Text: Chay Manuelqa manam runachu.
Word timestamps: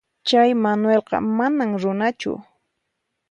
Chay 0.27 0.49
Manuelqa 0.63 1.17
manam 1.37 1.69
runachu. 1.81 2.31